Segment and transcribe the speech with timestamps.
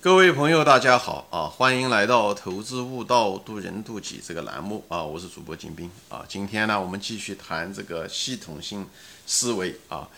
[0.00, 1.48] 各位朋友，大家好啊！
[1.48, 5.02] 欢迎来到《投资悟道，渡人渡己》这个栏目啊！
[5.02, 6.24] 我是主播金兵啊！
[6.28, 8.86] 今天呢，我们继续谈这个系统性
[9.26, 10.08] 思维啊。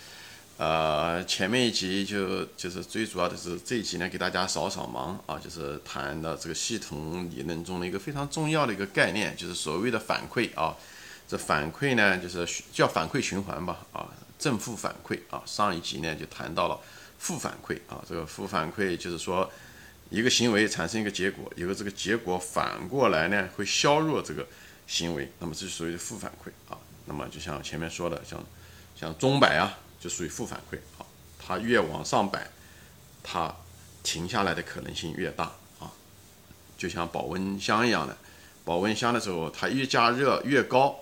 [0.58, 10.76] 呃，前面一集就就是最主要的是这一集呢，给大家扫扫盲啊，就是谈的这个系统理论中的一个非常重要的一个概念，就是所谓的反馈啊。
[11.26, 14.06] 这反馈呢，就是叫反馈循环吧啊，
[14.38, 15.42] 正负反馈啊。
[15.46, 16.78] 上一集呢就谈到了
[17.18, 19.50] 负反馈啊，这个负反馈就是说。
[20.10, 24.44] 一个行为产生一个结果，有个这个结果反过来呢，会削弱这个
[24.86, 26.76] 行为，那么这就属于负反馈啊。
[27.06, 28.44] 那么就像前面说的，像
[28.96, 31.06] 像钟摆啊，就属于负反馈啊。
[31.38, 32.50] 它越往上摆，
[33.22, 33.54] 它
[34.02, 35.44] 停下来的可能性越大
[35.78, 35.90] 啊。
[36.76, 38.16] 就像保温箱一样的，
[38.64, 40.98] 保温箱的时候，它越加热越高，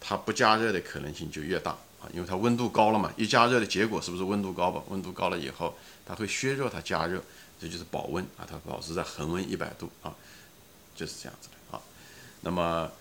[0.00, 3.12] 它不加热的可能性就越大啊，因为它温度高了嘛。
[3.16, 4.80] 一加热的结果是不是温度高吧？
[4.88, 5.76] 温度高了以后，
[6.06, 7.20] 它会削弱它加热。
[7.58, 10.14] 这就是保温啊，它保持在恒温一百度啊，
[10.94, 11.80] 就是这样子的啊。
[12.42, 12.92] 那么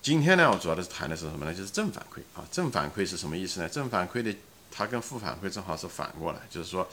[0.00, 1.52] 今天呢，我主要的是谈的是什么呢？
[1.52, 2.46] 就是正反馈啊。
[2.52, 3.68] 正反馈是什么意思呢？
[3.68, 4.34] 正反馈的
[4.70, 6.88] 它跟负反馈正好是反过来，就是说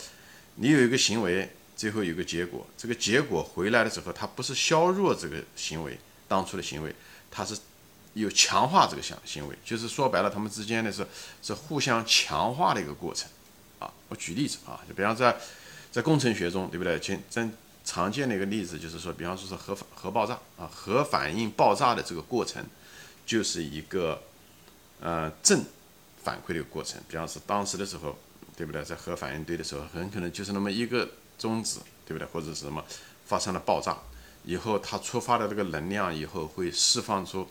[0.56, 6.94] 你有一个行为，最后有个结果，这个结果回来的时候，它不是削弱这个行为当初的行为，
[7.30, 7.56] 它是
[8.16, 11.06] 有强化这个行行为，就是说白了，他们之间的是
[11.44, 13.30] 是互相强化的一个过程
[13.78, 13.94] 啊。
[14.09, 15.38] 我举例子啊，就比方在。
[15.96, 17.00] 在工程学中，对不对？
[17.00, 17.50] 经真
[17.86, 22.62] 常见的一个例子就是说，比方说是核核爆炸啊，核反应爆炸的这个过程，
[23.26, 24.22] 就是一个
[25.00, 25.64] 呃正
[26.22, 27.02] 反馈的一个过程。
[27.08, 28.14] 比方说当时的时候，
[28.58, 28.84] 对不对？
[28.84, 32.28] 在核反应堆的时候，很可能就是那么一个中子，对不对？
[32.28, 32.84] 或者是什么
[33.26, 33.98] 发生了爆炸
[34.44, 37.48] 以后，它触发的这个能量以后会释放出、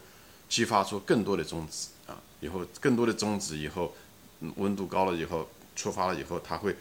[0.50, 3.96] 激发出更多的中子啊，以后更多的中子以后
[4.56, 6.76] 温度高了以后触发了以后，它会。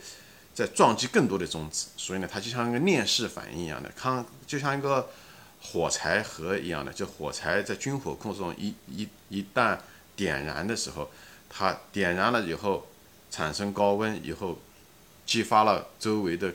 [0.53, 5.09] 在撞击更多的中子，所以呢，它就像一个链式反应一样的，看就像一个
[5.59, 9.77] 火柴盒一样的，就火柴在军火库中一一一旦
[10.15, 11.09] 点燃的时候，
[11.49, 12.86] 它点燃了以后
[13.31, 14.59] 产生高温以后，
[15.25, 16.53] 激发了周围的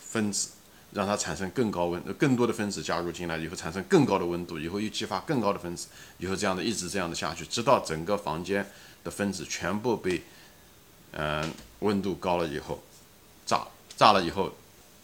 [0.00, 0.50] 分子，
[0.92, 5.86] 让它产生更高温，更多的分子加入进来以后产生更高的温度，以后又激发更高的分子，
[6.18, 8.66] 以后这样的一直这样的下去，直到整个房间
[9.04, 10.24] 的分子全部被
[11.12, 11.48] 嗯
[11.78, 12.82] 温度高了以后。
[13.50, 13.66] 炸
[13.96, 14.52] 炸了以后，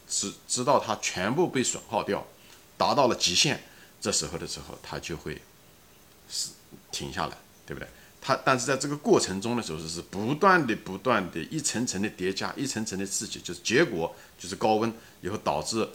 [0.08, 2.24] 直直到它全部被损耗掉，
[2.78, 3.58] 达到了极限，
[4.00, 5.42] 这时候的时候，它就会
[6.30, 6.50] 是
[6.92, 7.36] 停下来，
[7.66, 7.88] 对不对？
[8.20, 14.92] 它但是在这个过程中的时候，是是不断的、不断的、一层层的叠加，一层层的刺激，就是结果就是高温
[15.22, 15.88] 以后导致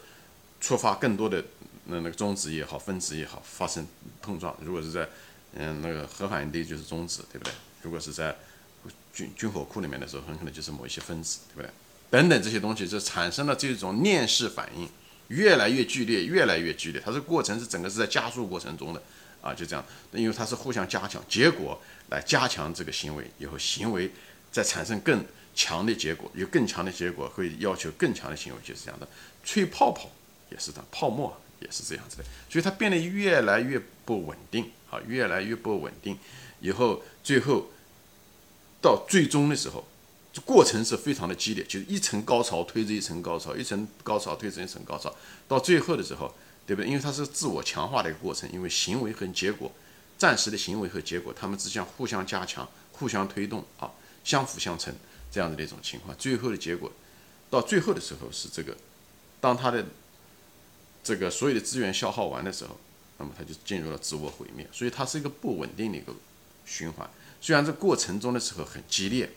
[0.59, 1.43] 触发更多的
[1.85, 3.87] 那那个中子也好，分子也好发生
[4.21, 4.53] 碰撞。
[4.61, 5.07] 如果是在
[5.53, 7.53] 嗯那个核反应堆就是中子，对不对？
[7.81, 8.35] 如果是在
[9.13, 11.69] 军军火库里面的时候，很可能就是某一些分子，对不对？
[12.11, 14.87] 等等这些东西，就产生了这种链式反应，
[15.29, 17.01] 越来越剧烈，越来越剧烈。
[17.03, 19.01] 它这过程是整个是在加速过程中的
[19.41, 24.11] 啊，就这样，因为它是互相加强，结果来加强这个行为，以后行为
[24.51, 25.23] 再产生更
[25.55, 29.07] 强的结果，有更强的结果会要求更强的行为，就是这样的。
[29.45, 30.11] 吹泡泡
[30.49, 36.17] 也是的，泡沫也是这样子的，所以它变得越来越不稳定啊，越来越不稳定，
[36.59, 37.71] 以后最后
[38.81, 39.87] 到最终的时候。
[40.33, 45.13] 这过程是非常的激烈，就是一层高潮推着一层高潮，一层高潮推着一层高潮，
[45.45, 46.33] 到最后的时候，
[46.65, 46.87] 对不对？
[46.87, 49.69] 因为它是自我强化的一个过程，因为行为和结果，
[50.17, 53.91] 暂时的行为和结果，它们之间互相加强、互相推动啊，
[54.23, 54.95] 相辅相成
[55.29, 56.15] 这样子的一种情况。
[56.17, 56.89] 最后的结果，
[57.49, 58.77] 到最后的时候是这个，
[59.41, 59.85] 当它的
[61.03, 62.77] 这个所有的资源消耗完的时候，
[63.17, 64.65] 那么它就进入了自我毁灭。
[64.71, 66.13] 所以它是一个不稳定的一个
[66.65, 67.09] 循环。
[67.41, 69.29] 虽然这过程中的时候很激烈。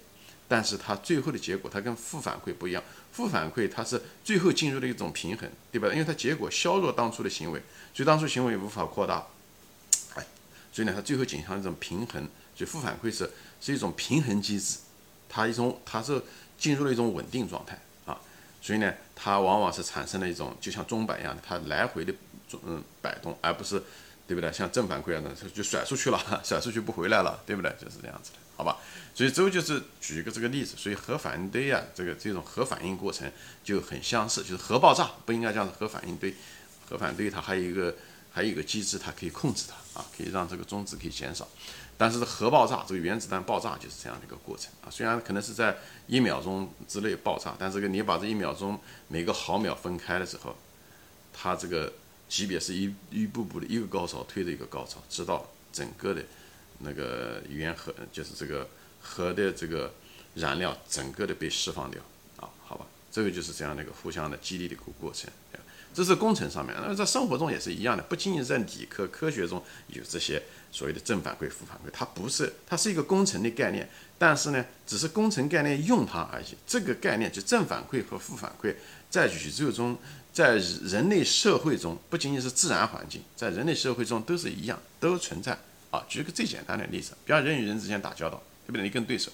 [0.46, 2.82] 但是它最后的结果，它跟负反馈不一样。
[3.12, 5.88] 负反馈它是最后进入了一种平衡，对吧？
[5.92, 7.62] 因为它结果削弱当初的行为，
[7.94, 9.24] 所以当初行为无法扩大，
[10.16, 10.26] 哎，
[10.72, 12.28] 所以呢，它最后走向一种平衡。
[12.56, 14.78] 所以负反馈是是一种平衡机制，
[15.28, 16.22] 它一种它是
[16.58, 18.20] 进入了一种稳定状态啊。
[18.60, 22.12] 所以呢，它往往是产生了一种就像钟摆一样的，它来回的
[22.64, 23.82] 嗯摆动，而不是
[24.26, 24.52] 对不对？
[24.52, 27.70] 像正反馈一样的就甩出去了， 甩出去不回来了，对不对？
[27.80, 28.38] 就是这样子的。
[28.56, 28.78] 好吧，
[29.12, 33.28] 所以这就是举一个这个例子，所以核反应堆啊，这个这种核反应过程
[33.64, 36.32] 就很相似，就是核爆炸不应该这样子，核反应堆，
[36.88, 37.96] 核反应堆它还有一个
[38.32, 41.48] 还有一个机制，它可以控制它啊，可以让这个中子可以减少，
[41.98, 45.76] 但是核爆炸这个原子弹爆炸就是这样的一个过程啊，虽然可能是在
[46.06, 48.78] 一秒钟之内爆炸，但这个你把这一秒钟
[49.08, 50.56] 每个毫秒分开的时候，
[51.32, 51.92] 它这个
[52.28, 56.22] 级别是一一步步的一个高潮推着一个高潮，直到整个的。
[56.78, 58.68] 那个原核就是这个
[59.00, 59.92] 核的这个
[60.34, 62.00] 燃料整个的被释放掉
[62.36, 65.30] 啊，好吧，这个就是这样的一个互相的激励的一个过程。
[65.96, 70.42] 这是工程上面，那在生活中也是一样的，不仅仅在理科科学中有这些
[70.72, 73.88] 所谓的正反馈、负反馈，它不是，它是一个工程的概念，
[74.18, 76.46] 但是呢，只是工程概念用它而已。
[76.66, 78.74] 这个概念就正反馈和负反馈，
[79.08, 79.96] 在宇宙中，
[80.32, 85.56] 在人类社会中，不仅仅是自然环境，在人类社会中都是一样，都存在。
[85.94, 88.82] 啊，举个最简单的例子，比方人与人之间打交道，对不对？
[88.82, 89.30] 你跟对手，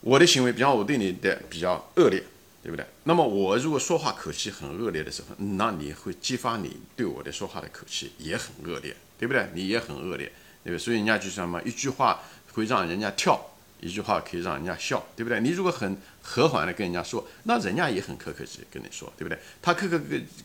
[0.00, 2.22] 我的行为，比方我对你的比较恶劣。
[2.60, 2.84] 对不对？
[3.04, 9.48] 那么我如果说话口气很恶劣的时候，那你会激发你对我的说话的口气也很恶劣，对不对？
[9.54, 10.26] 你也很恶劣，
[10.64, 10.78] 对不对？
[10.78, 12.20] 所以人家就说什么，一句话
[12.52, 13.40] 会让人家跳，
[13.80, 15.40] 一句话可以让人家笑，对不对？
[15.40, 15.96] 你如果很
[16.28, 19.38] 和缓的跟人家说，那人家也很客客气跟你说，对不对？
[19.62, 19.98] 他客客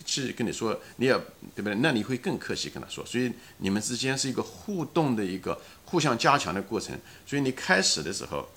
[0.06, 1.14] 气跟你说，你也
[1.54, 1.76] 对不对？
[1.76, 6.98] 那你会更客气跟他说，所以你们之间是一个互动的一个互相加强的过程。
[7.26, 8.48] 所以你开始的时候。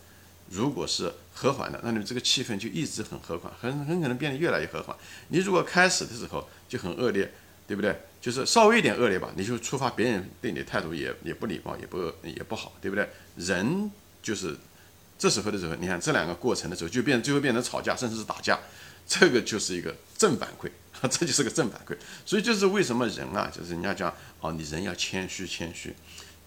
[0.48, 4.96] 如果是和缓的，那你这个气氛就一直很和缓，很很可能变得越来越和缓。
[5.26, 7.28] 你如果开始的时候就很恶劣，
[7.66, 7.98] 对不对？
[8.20, 13.08] 就是稍微一点恶劣吧，你就触发别人对你的态度也也不礼貌，也不也不好，对不对？
[13.34, 13.90] 人
[14.22, 14.56] 就是
[15.18, 18.58] 这时候的时候，你看这两个过程的时候，就变最后变成吵架，甚至是打架，
[19.06, 20.70] 这个就是一个正反馈，
[21.08, 21.96] 这就是个正反馈。
[22.24, 25.94] 所以就是为什么人啊，就是人家讲哦，你人要谦虚，谦虚，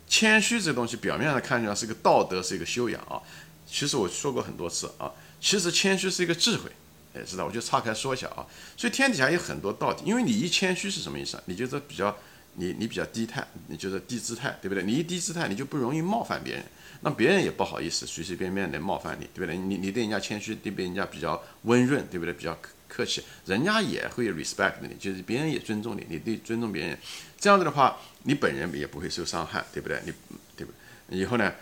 [0.08, 3.20] 谦虚这东西表面上看起来是个道德，是一个修养啊。
[3.66, 6.72] 其实我说过很多次啊，其实谦虚是一个智慧，
[7.14, 7.46] 哎，知道？
[7.46, 8.46] 我就岔开说一下啊。
[8.76, 11.44] 所以天底下有很多道理，因为你一谦虚是什么意思啊？
[11.46, 12.16] 你就是比较，
[12.56, 14.84] 你你比较低态，你就是低姿态，对不对？
[14.84, 16.64] 你一低姿态，你就不容易冒犯别人，
[17.02, 19.58] 那别人也不好意思随随便便的冒犯你，对不对？
[19.58, 22.34] 你你对人家谦虚，对别人家比较温润，对不对？
[22.34, 22.58] 比较
[22.88, 26.98] 客气，人家也会 respect 你，就是别人也尊重你，你对尊重别人，
[27.40, 30.02] 这样子的话，你本人也不会受伤害，对不对？
[30.06, 30.14] 你
[30.56, 30.74] 对不？
[31.16, 31.54] 以后呢，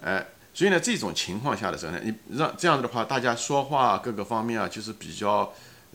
[0.00, 0.24] 呃。
[0.54, 5.52] 所以呢，这种情况下的时候呢，你让这样子的话，大家说话各个方面啊，就是比较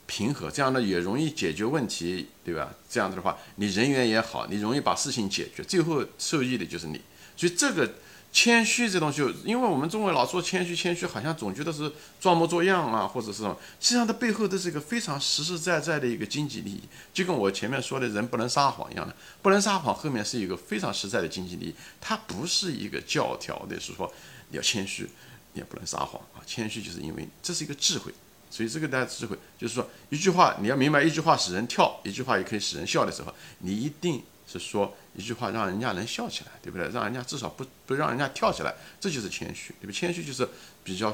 [0.07, 2.73] 平和，这样呢也容易解决问题，对吧？
[2.89, 7.01] 这样子的话，你人缘也好，你容易把事情解决，最后受益的就是你。
[7.35, 7.93] 所以这个。
[8.33, 16.79] 谦虚这东西，因为我们中国老说谦虚，谦虚好像总觉得是装模作样啊，或者是什么，实际上它背后都是一个非常实实在在的一个经济利益，
[17.13, 24.09] 就跟我前面说的人不能撒谎一样的，不能撒谎后面是一个非常实在的经济利益，它不是一个教条的，是说
[24.49, 25.09] 你要谦虚，
[25.51, 28.13] 你也不能撒谎啊，谦虚就是因为这是一个智慧，
[28.51, 34.21] 所以这个大家智慧就是说一句话你要明白，一句话使人跳，一句话也可以使人笑的时候，你一定。
[34.51, 36.85] 是说一句话让人家能笑起来，对不对？
[36.89, 39.93] 让人家至少不不让人家跳起来，这就是谦虚，对不？
[39.93, 40.45] 谦虚就是
[40.83, 41.09] 比较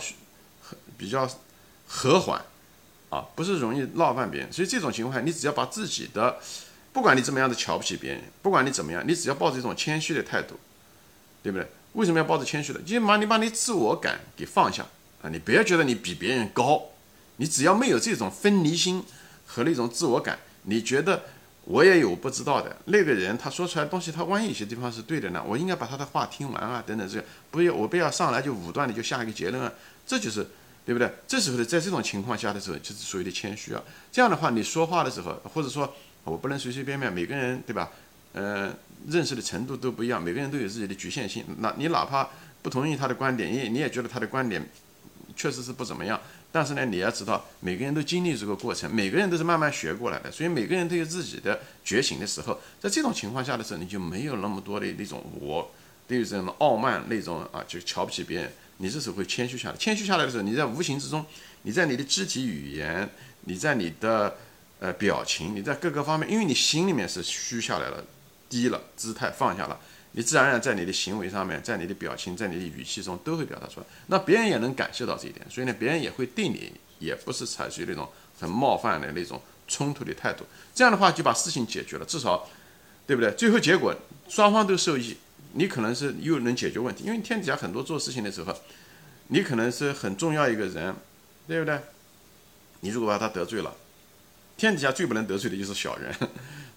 [0.60, 1.30] 和比较
[1.86, 2.44] 和缓
[3.12, 4.52] 啊，不是容易冒犯别人。
[4.52, 6.40] 所以这种情况下，你只要把自己的，
[6.92, 10.60] 不管你怎么样的瞧不起别人，不管你怎么样，你只要抱着一种谦虚的态度，
[11.44, 11.68] 对不对？
[11.94, 12.82] 为什么要抱着谦虚的？
[12.82, 14.84] 就把你把你自我感给放下
[15.22, 16.84] 啊，你不要觉得你比别人高，
[17.38, 19.04] 你只要没有这种分离心
[19.46, 21.24] 和那种自我感，你觉得。
[21.70, 25.44] 我也有不知道的那个人，他说出来东西，他万一有些地方是对的呢？
[25.46, 29.70] 我应该把他的话听完啊，等等，这不要我不要上来就武断的就下一个结论啊，
[30.06, 30.48] 这就是
[30.86, 31.12] 对不对？
[31.28, 33.84] 这时候的在这种情况下的时候，就是所谓的谦虚啊。
[34.14, 35.94] 这样的话，你说话的时候，或者说
[36.24, 37.92] 我不能随随便便，每个人对吧？
[38.32, 38.74] 呃，
[39.10, 41.44] 认识的程度都不一样，每个人都有自己的局限性。
[41.60, 42.30] 那你哪怕
[42.62, 44.66] 不同意他的观点，你你也觉得他的观点
[45.36, 46.18] 确实是不怎么样。
[46.52, 52.60] 但是呢，你要知道，每个人都经历这个过程，每个人都是慢慢学过来的，所以每个人都有自己的觉醒的时候。
[52.80, 55.70] 在这种情况下的时候，你就没有那么多的那种我
[56.08, 58.52] 对于这种傲慢那种啊，就瞧不起别人。
[58.78, 61.26] 你这时候会谦虚下来，谦虚下来的时候，你在无形之中，
[61.64, 63.10] 你在你的肢体语言，
[63.42, 64.38] 你在你的
[64.80, 68.04] 呃表情，你在各个方面，因为你心里面是虚下来了，
[68.50, 69.80] 低了，姿态放下了。
[70.18, 78.10] 你自然而然在你的行为上面，在你的表情，在你的语气中都会表达出来，那别人也能感受到这一点，所以呢，别人也会对你也不是采取那种
[78.40, 80.44] 很冒犯的那种冲突的态度，
[80.74, 82.50] 这样的话就把事情解决了，至少，
[83.06, 83.32] 对不对？
[83.34, 83.96] 最后结果
[84.28, 85.16] 双方都受益，
[85.54, 88.56] 你可能是又能解决问题，因为天底下很多做事情的时候，
[89.28, 90.96] 你可能是很重要一个人，
[91.48, 91.80] 对不对？
[92.80, 93.76] 你如果把他得罪了，
[94.58, 96.12] 天底下最不能得罪的就是小人。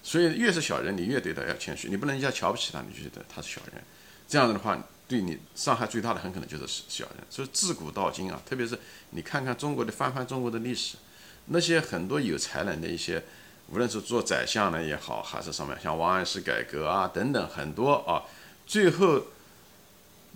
[0.03, 3.83] 所以越是小人，你越对他要谦虚，你不能一下瞧不起他，你就觉得他是小人，
[4.27, 4.77] 这样子的话，
[5.07, 7.17] 对你伤害最大的很可能就是小人。
[7.29, 8.77] 所以自古到今啊，特别是
[9.11, 10.97] 你看看中国的翻翻中国的历史，
[11.45, 13.23] 那些很多有才能的一些，
[13.67, 18.23] 无论是做宰相的也好，还是什么，像王安石改革啊等等很多啊，
[18.65, 19.27] 最后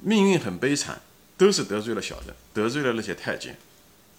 [0.02, 1.02] 命运很悲惨，
[1.38, 3.58] 都是得罪了小人，得罪了那些太监，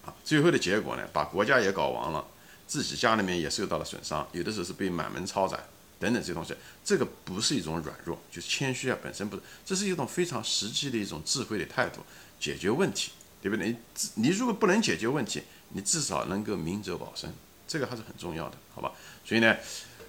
[0.05, 2.25] 啊，最后的结果呢，把国家也搞亡了。
[2.67, 5.59] 自己家里面也受到了损伤，有的时候是被满门抄斩
[5.99, 12.01] 等等这些东西，这个不是一种软弱，就是谦虚啊，本身不是，这是一种非常实际的一种智慧的态度，
[12.39, 13.69] 解决问题，对不对？
[13.69, 13.77] 你
[14.15, 17.33] 你如果不能解决问题，你至少能够明哲保身，
[17.67, 18.91] 这个还是很重要的，好吧？
[19.25, 19.55] 所以呢，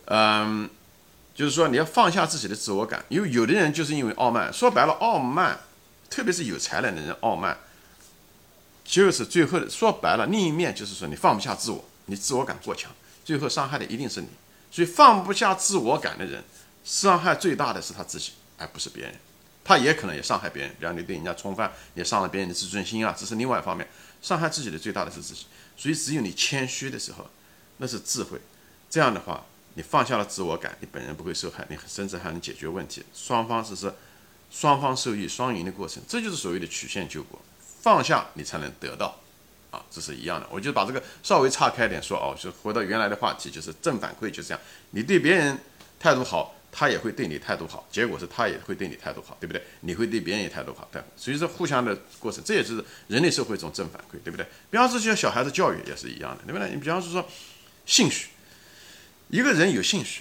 [0.04, 0.68] 嗯，
[1.34, 5.58] 就是说你要放下自己的自我感，因为有的人就是因为傲慢，说白了，傲慢，
[6.10, 7.56] 特别是有才能的人，傲慢，
[8.84, 12.90] 就是最后说白了，另一面就是说你放不下自我，你自我感过强，
[13.24, 14.28] 最后伤害的一定是你。
[14.70, 16.44] 所以放不下自我感的人，
[16.84, 19.14] 伤害最大的是他自己，而不是别人。
[19.64, 23.86] 他也可能也伤害别人，比方你对人家冲犯，也伤了别人的自尊心啊，这是另外一方面。
[24.20, 25.46] 伤害自己的最大的是自己。
[25.76, 27.28] 所以只有你谦虚的时候，
[27.76, 28.40] 那是智慧。
[28.90, 33.04] 这样的话，你放下了自我感，你本人不会受害，你甚至还能解决问题。
[33.14, 33.92] 双方是是
[34.50, 37.38] 双方受益、双赢的过程，这就是所谓的曲线救国。
[37.80, 39.20] 放下你才能得到，
[39.70, 40.46] 啊，这是一样的。
[40.50, 44.60] 我就把这个稍微岔开点说哦，就回到原来的话题，就是正反馈，就这样。
[44.90, 45.58] 你对别人
[45.98, 46.54] 态度好。
[46.70, 49.62] 他也会对你态度好，结果是他也会对你态度好，对不对？
[49.80, 54.46] 你会对别人也态度好，对，所以说互相的过程，这也是人类社会一种正反馈，对不对？
[54.70, 56.68] 比方说，像小孩子教育也是一样的，对不对？
[56.68, 57.26] 你比方说说
[57.86, 58.28] 兴趣，
[59.28, 60.20] 一个人有兴趣，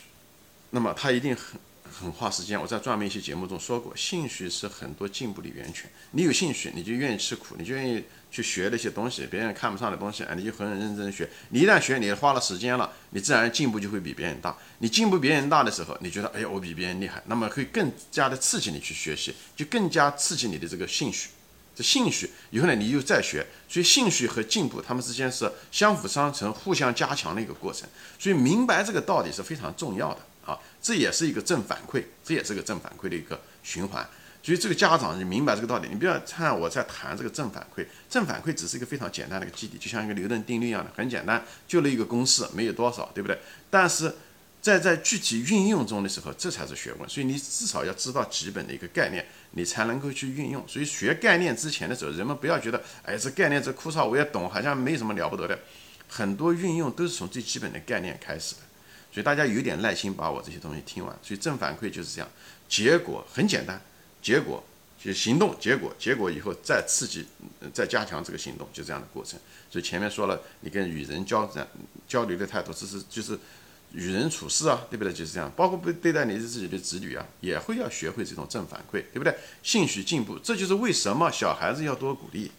[0.69, 1.59] 那么他一定很。
[1.99, 5.89] 很花时间，我在专门一些节目中说过，兴趣是很多进步的源泉。
[6.11, 11.27] 你有兴趣，你就愿意吃苦，你就愿意去学那些东西，别人看不上的东西，啊，你就很认真学。
[11.49, 14.55] 你一旦学，你花了时间了，你自然进步就会比别人大。
[14.77, 21.29] 你进步别人大的时候，你觉得，哎呀，我比别人厉害，那么会更加的刺激你去学习，就更加刺激你的这个兴趣。
[21.75, 27.87] 这兴趣以后呢，你又再学，所以兴趣和进步，他们之间是相辅相成、互相加强的一个过程。
[28.19, 30.21] 所以明白这个道理是非常重要的。
[30.47, 34.07] 啊，这也是一个正反馈，这也是个正反馈的一个循环。
[34.41, 43.37] 所以这个家长你明白这个道理，你不要看我在谈这个正反馈，正反馈只是一个非常简单的一个基底，就像一个牛顿定律一样的，很简单，就那一个公式，没有多少，对不对？
[43.69, 44.15] 但是
[44.61, 47.09] 在在具体运用中的时候，这才是学问。
[47.09, 50.63] 所以你至少要知道基本的一个概念，你才能够去运用。
[50.65, 55.59] 所以学概念之前的时候，人们不要觉得，哎，这概念这枯燥，我也懂，好像没什么了不得的。
[56.07, 58.61] 很多运用都是从最基本的概念开始的。
[59.17, 61.17] 所以大家有点耐心把我这些东西听完。
[61.23, 62.29] 所以正反馈就是这样，
[62.69, 63.81] 结果很简单，
[64.21, 64.63] 结果
[65.03, 67.25] 就行动，结果结果以后再刺激，
[67.73, 69.39] 再加强这个行动，就这样的过程。
[69.71, 71.67] 所以前面说了，你跟与人交战
[72.07, 73.39] 交流的态度，这是就是
[73.91, 75.11] 与人处事啊，对不对？
[75.11, 75.51] 就是这样。
[75.55, 79.35] 包括对对待你自己的子女啊，也会要学会这种正反馈，对不对？
[79.63, 82.51] 兴趣进步，这就是为什么小孩子要多鼓励。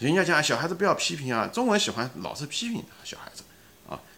[0.00, 3.44] 人家讲小孩子不要批评啊，中文喜欢老是批评小孩子。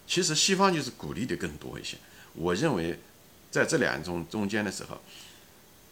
[0.08, 1.98] 其实西方就是鼓励的更多一些。
[2.32, 2.98] 我认为，
[3.50, 4.98] 在这两种中间的时候，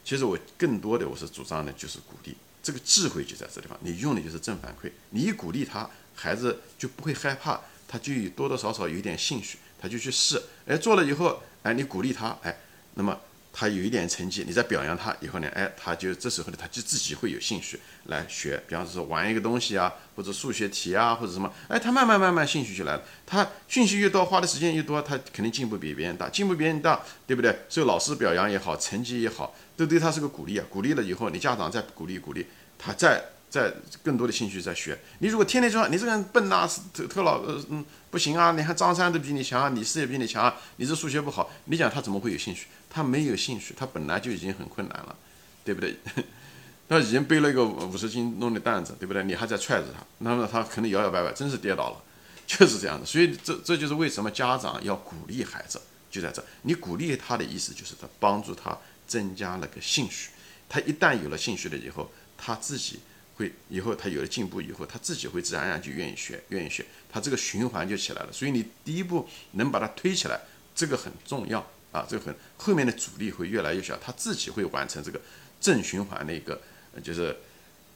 [0.03, 2.35] 其实我更多的我是主张的就是鼓励。
[2.63, 4.91] 这个智慧就在这地方，你用的就是正反馈。
[5.11, 10.43] 你一鼓励他，孩子就不会害怕，他就多多少少有点兴趣，他就去试。
[10.67, 12.59] 哎，做了以后，哎，你鼓励他，哎，
[12.95, 13.21] 那么。
[13.59, 23.03] 他有一点成绩，你在表扬他以后呢，哎，他就这时候呢，他就自己会有兴趣来学，比方说玩一个东西啊，或者数学题啊，或者什么，哎，他慢慢慢慢兴趣就来了。
[23.25, 27.61] 他兴趣越多，花的时间越多，他肯定进步比别人大，进步比别人大，对不对？
[27.71, 30.67] 受老师表扬也好，成绩也好，都对他是个鼓励啊。
[30.69, 32.47] 鼓励了以后，你家长再鼓励鼓励，
[32.79, 33.25] 他再。
[33.49, 33.73] 再
[34.03, 42.67] 更多的兴趣在学，你如果天天说你这个人笨呐，特特老呃嗯不行啊，你看张三都比你强，李四也比你强，你这数学不好，你讲他怎么会有兴趣？
[42.97, 45.15] 他没有兴趣，他本来就已经很困难了，
[45.63, 45.99] 对不对？
[46.89, 49.23] 他已经背了一个五十斤重的担子，对不对？
[49.23, 52.03] 你还在踹着他，那么他可能摇摇摆摆，真是跌倒了，
[52.49, 53.05] 就是这样的。
[53.05, 55.79] 所以这这就是为什么家长要鼓励孩子，
[56.11, 58.75] 就在这，你鼓励他的意思就是他帮助他
[59.07, 60.31] 增加了个兴趣，
[60.67, 63.01] 他一旦有了兴趣了以后，他自己。
[63.39, 68.33] 会以后他有了进步以后，他自己会自然而然就愿意学，愿意学，他这个循环就起来了。
[68.33, 70.41] 所以你第一步能把它推起来，
[70.75, 71.61] 这个很重要
[71.93, 75.21] 啊，这个很后面的阻力会越来越小，他自己会完成这个
[75.61, 76.61] 正循环的一个，
[77.03, 77.37] 就是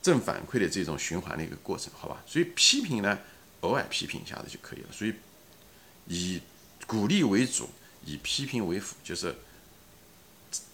[0.02, 2.22] 正反馈的这种循环的一个过程，好吧？
[2.26, 3.18] 所以批评呢，
[3.60, 4.88] 偶尔批评一下子就可以了。
[4.90, 5.14] 所以
[6.06, 6.40] 以
[6.86, 7.68] 鼓励为主，
[8.04, 9.34] 以批评为辅，就是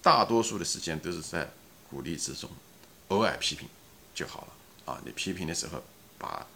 [0.01, 1.51] 大多数的时间都是在
[1.91, 2.49] 鼓励之中，
[3.09, 3.69] 偶尔批评
[4.15, 4.93] 就好了。
[4.93, 5.83] 啊，你批评的时候，
[6.17, 6.47] 把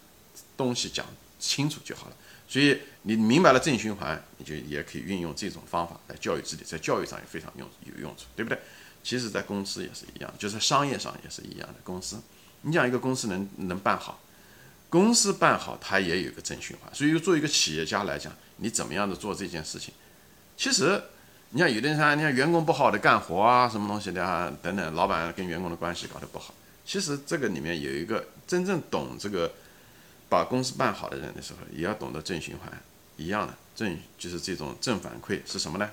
[0.57, 1.05] 东西讲
[1.41, 2.17] 清楚就好了。
[2.47, 8.59] 所以你明白了正循环，你就也可以运用这种方法来教育自己，在教育上也非常用有用处，对不对？
[9.03, 11.77] 其实，在公司也是一样，就是商业上也是一样的。
[11.83, 12.21] 公司，
[12.61, 14.21] 你讲一个公司能能办好，
[14.91, 16.95] 公司办好，它也有一个正循环。
[16.95, 19.95] 所以，做一个企业家来讲，你怎么样的做这件事情？
[20.57, 21.03] 其实，
[21.51, 26.53] 你像有的人，你看员工不好的干活啊，什么东西的啊，等等，老板跟员工的关系搞得不好。
[26.85, 29.51] 其实这个里面有一个真正懂这个
[30.31, 32.83] 把公司办好的人的时候，也要懂得正循环
[33.19, 35.91] 一样的正就是这种正反馈是什么呢？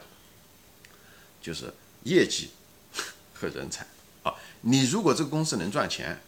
[1.42, 2.52] 就是业绩
[3.34, 3.86] 和人才
[4.24, 4.34] 啊。
[4.62, 6.20] 你如果这个公司能赚钱，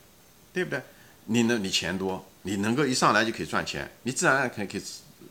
[0.52, 0.82] 对不对？
[1.26, 1.64] 你能？
[1.64, 4.84] 你钱多，你能够一上来就可以赚钱，你自然而然可以可以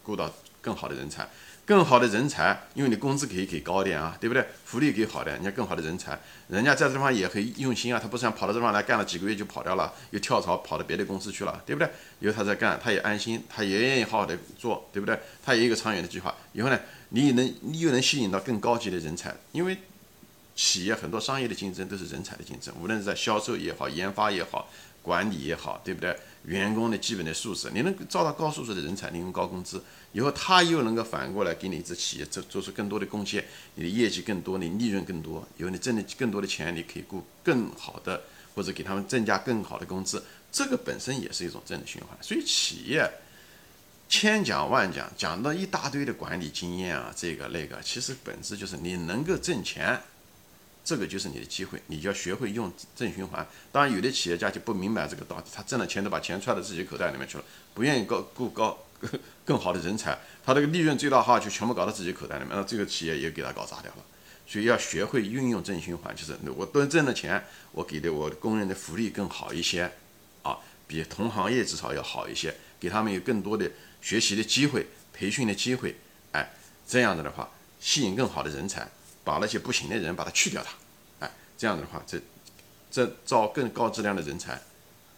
[0.05, 0.33] 雇到
[0.63, 1.29] 更好的人才。
[1.69, 4.43] 更好的人才，因为你工资可以给高点啊，对不对？
[4.65, 11.91] 福利给好的，人家更好的人才，人家在这地方也很用心啊，他不是想跑到这地方来干了几个月就跑掉了，又跳槽跑到别的公司去了，对不对？
[12.21, 15.21] 以后他在干，他也安心，他也愿意好好的做，对不对？
[15.45, 16.35] 他也有一个长远的计划。
[16.55, 19.77] 以后呢，你也能你又能吸引到更高级的人才，因为
[20.57, 24.71] 企业很多商业的竞争都是人才的竞争，无论是在销售也好，研发也好。
[25.09, 26.15] 管理也好，对不对？
[26.45, 33.43] 员工的基本的素质，你能招到高素质的人才，你用高工资，以后他又能够反过来给你这企业做做出更多的贡献，
[33.75, 38.23] 你的业绩更多，你利润更多，以后你挣的更多的钱，你可以雇更好的，
[38.55, 40.23] 或者给他们增加更好的工资，
[40.53, 42.17] 这个本身也是一种正的循环。
[42.23, 43.11] 所以企业
[44.09, 50.01] 千讲万讲，讲到一大堆的管理经验啊，这个那个，其实本质就是你能够挣钱。
[50.89, 53.47] 这个就是你的机会，你就要学会用正循环。
[53.71, 58.79] 当然，有的企业家就不明白这个道理，他挣了钱都把钱揣到自己口袋里面去了，不愿意高雇高
[59.45, 64.03] 更好的人才，他这个利润最大化就全部搞到自己口袋里面，那这个企业也给他搞砸掉了。
[64.47, 69.93] 所以要学会运用正循环，就是我多挣的钱，我给的我工人的福利更好一些，
[70.43, 75.95] 啊，比同行业至少要好一些，给他们有更多的学习的机会、培训的机会，
[76.33, 76.51] 哎，
[76.87, 78.89] 这样子的话，吸引更好的人才。
[79.29, 82.19] 把那些不行的人把它去掉，它，哎，这样子的话，这
[82.91, 84.59] 这招更高质量的人才，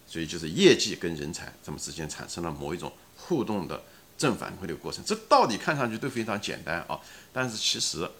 [0.04, 3.80] 所以就是业绩跟人才这么之间产生了某一种互动的
[4.18, 5.04] 正反馈的过程。
[5.04, 6.98] 这道理看上去都非常简单啊，
[7.32, 8.10] 但是其实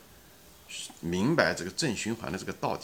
[1.00, 2.82] 明白这个正循环的这个道理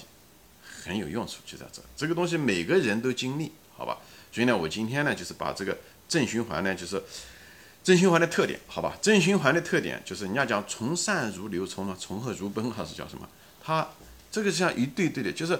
[0.83, 1.81] 很有用处，就在这。
[1.97, 3.99] 这个东西每个人都经历，好吧？
[4.33, 7.01] 所以呢，我今天呢就是把这个正循环呢就是。
[7.87, 8.99] 正循环的特点，好吧？
[9.01, 13.29] 正循环的特点就是人家讲从善如流，从呢从恶如奔，还是叫什么？
[13.63, 13.89] 它
[14.29, 15.57] 这个像一对对的，就是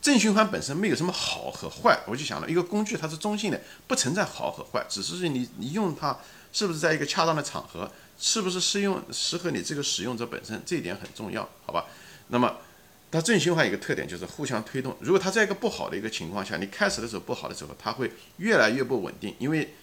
[0.00, 1.98] 正循环本身没有什么好和坏。
[2.06, 6.16] 我就想了一个工具，它是中性的，不存在好和坏，只是你你用它
[6.52, 7.90] 是不是在一个恰当的场合，
[8.20, 11.86] 是不是适用适合你这个使用者本身，这一点很重要，好吧？
[12.28, 12.56] 那么
[13.10, 14.96] 它正循环一个特点就是互相推动。
[15.00, 19.74] 如果它在一个不好的一个情况下，你开始的时候不好的时候，它会越来越不稳定，因为。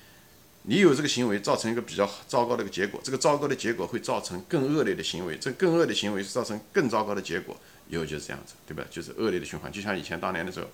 [0.64, 8.86] 你有这个行为，造成一个比较糟糕的一个结果，这个糟糕的结果会造成更恶劣的行为，这更恶的行为是造成更糟糕的结果，以后就是这样子，对吧？
[8.92, 9.72] 就是恶劣的循环。
[9.72, 10.68] 就像以前当年的时候，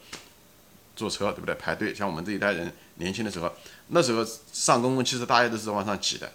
[0.93, 1.56] 坐车，对不对？
[1.56, 3.50] 排队，像我们这一代人年轻的时候，
[3.88, 6.30] 那时候上公共汽车大家都是往上挤的，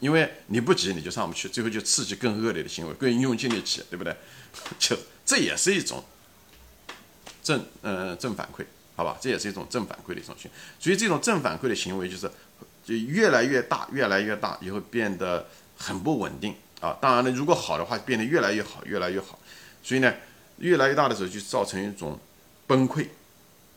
[0.00, 4.16] 因为你不挤你就上不去，最后就刺激更恶劣的行为，更用尽力挤，对不对？
[4.78, 6.02] 就这也是一种
[7.42, 8.64] 正呃正反馈，
[8.96, 9.18] 好吧？
[9.20, 10.56] 这也是一种正反馈的一种行为。
[10.80, 12.30] 所以这种正反馈的行为就是。
[12.84, 16.96] 就越来越大，越来越大，以后变得很不稳定啊！
[17.00, 19.38] 当然了，如果好的话，变得越来越好，越来越好。
[19.82, 20.12] 所以呢，
[20.58, 22.18] 越来越大的时候，就造成一种
[22.66, 23.06] 崩溃。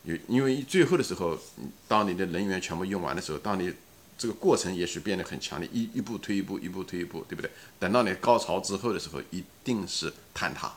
[0.04, 1.38] 有因为最后的时候，
[1.86, 3.72] 当你的能源全部用完的时候，当你
[4.16, 7.50] 这个过程也许变得很强烈，一一步推一步，一步推一步，对不对？
[7.78, 10.72] 等到你高潮之后的时候，一定是坍塌，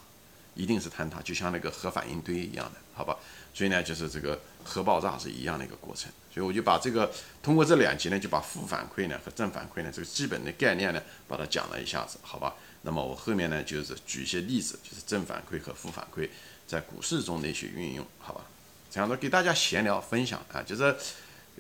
[0.56, 3.16] 一定是坍塌，就像那个核反应堆一样的，好吧？
[3.54, 6.12] 所以呢，就是这个核爆炸是一样的一个过程。
[6.34, 7.12] 所以我就把这个
[7.44, 12.56] 通过这两集呢，就把负反馈呢和正反馈呢这个基本的概念呢，把它讲了一下子，好吧？
[12.84, 16.30] 那么我后面呢就是举一些例子，就是正反馈和负反馈
[16.66, 18.46] 在股市中的一些运用，好吧？
[18.90, 20.96] 这样的给大家闲聊分享啊，就是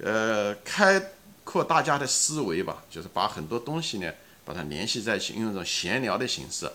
[0.01, 1.11] 呃开
[1.43, 4.09] 阔大家的思维吧，就是把很多东西呢
[4.45, 6.71] 把它联系在一起，用这种闲聊的形式，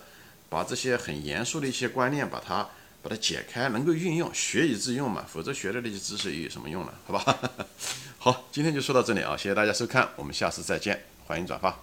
[0.49, 2.69] 把这些很严肃的一些观念把它。
[3.01, 6.93] 把它解开，能够运用，学以致用嘛，否则学的那些知识又有什么用呢？
[7.05, 7.39] 好吧，
[8.17, 11.79] 好，今天就说到这里啊，谢谢大家收看，我们下次再见，欢迎转发。